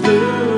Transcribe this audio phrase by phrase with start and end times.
[0.00, 0.49] still.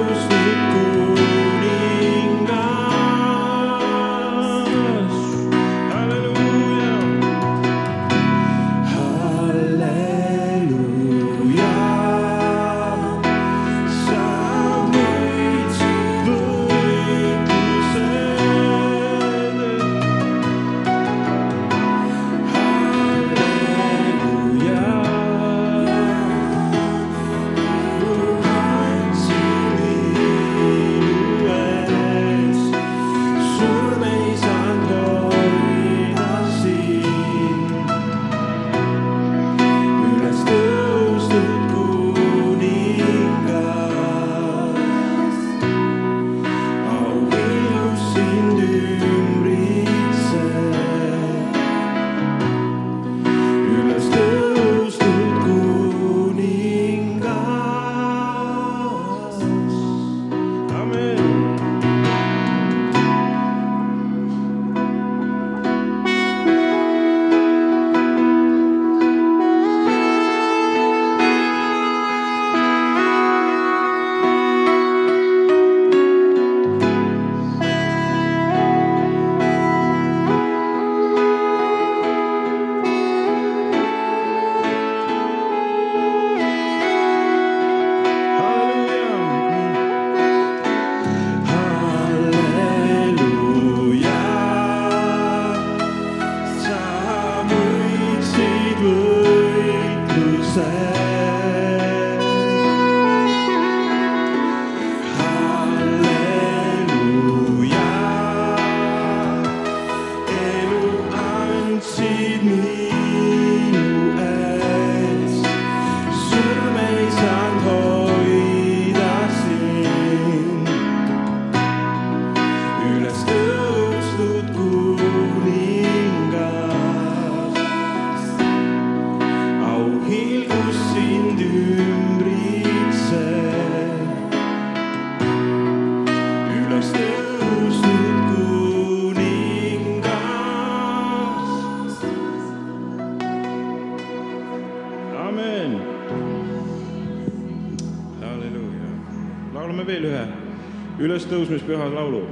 [151.03, 152.23] ülestõusmispüha laulu.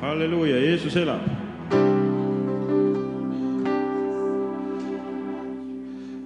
[0.00, 1.20] halleluuja, Jeesus elab.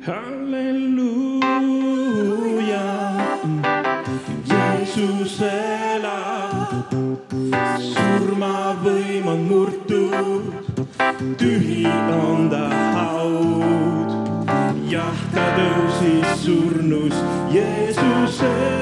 [0.06, 1.42] halleluuja,
[4.50, 6.90] Jeesus elab,
[7.94, 10.44] surmavõim on murtud,
[11.38, 11.86] tühi
[12.18, 12.66] on ta
[12.98, 14.10] haud.
[14.90, 17.24] jah, ta tõusis surnust,
[17.54, 18.81] Jeesus elab.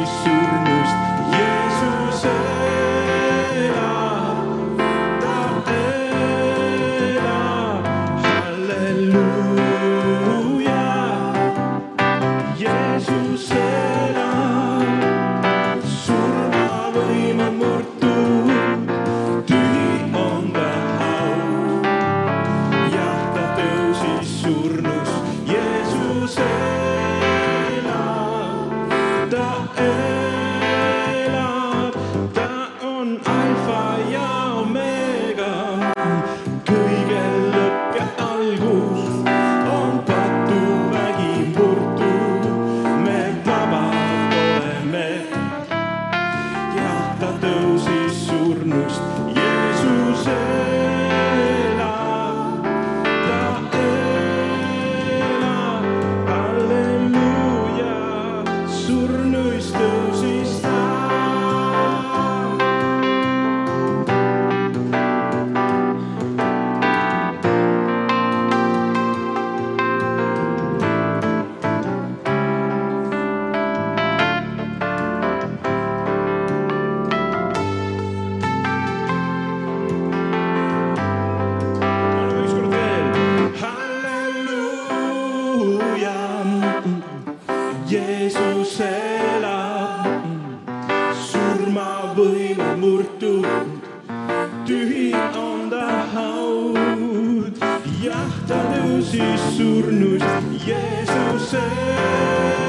[98.81, 102.60] tõusis surnust Jeesus.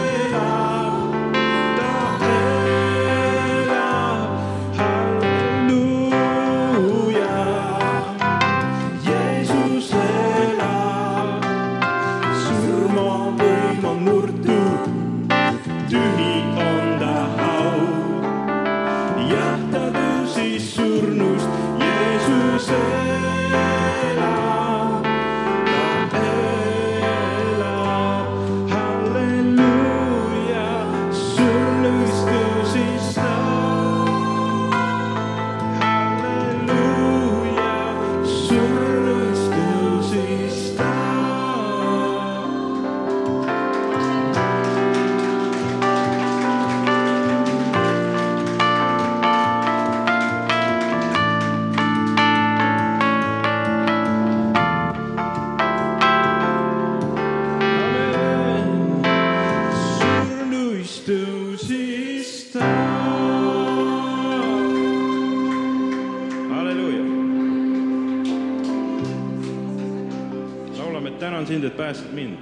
[71.52, 72.40] in the past mint.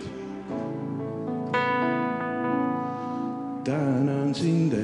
[3.65, 4.09] Down
[4.43, 4.80] in the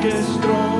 [0.00, 0.79] que strong.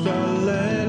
[0.00, 0.79] starlight.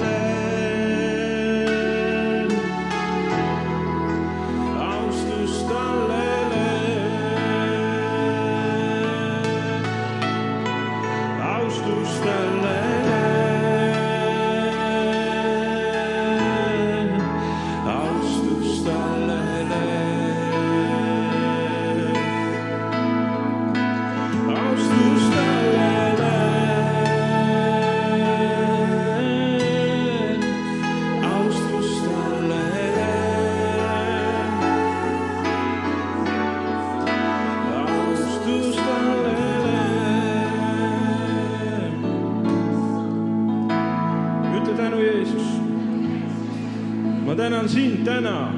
[47.31, 48.53] ma tänan sind täna.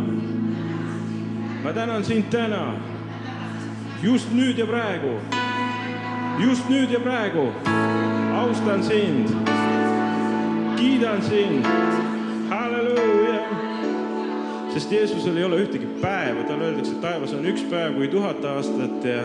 [1.64, 2.74] ma tänan sind täna.
[4.04, 5.20] just nüüd ja praegu.
[6.40, 7.52] just nüüd ja praegu.
[8.34, 9.30] austan sind.
[10.78, 11.66] kiidan sind.
[12.50, 13.40] halleluuja.
[14.74, 18.46] sest Jeesusel ei ole ühtegi päeva, talle öeldakse, et taevas on üks päev kui tuhat
[18.46, 19.22] aastat ja,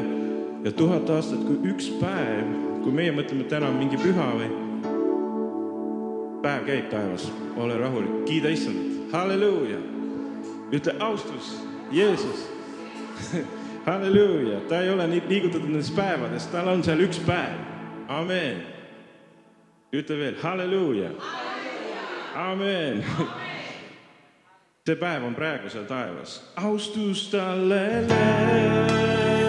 [0.64, 2.44] ja tuhat aastat kui üks päev,
[2.84, 4.67] kui meie mõtleme, et täna on mingi püha või
[6.42, 9.78] päev käib taevas, ole rahulik, kiida issandat, halleluuja.
[10.72, 11.56] ütle austus,
[11.90, 12.48] Jeesus.
[13.86, 17.58] halleluuja, ta ei ole nii liigutatud nendest päevadest, tal on seal üks päev,
[18.08, 18.62] amen.
[19.92, 21.10] ütle veel halleluuja,
[22.34, 23.04] amen.
[24.86, 27.84] see päev on praegu seal taevas, austus talle.
[28.06, 29.47] austus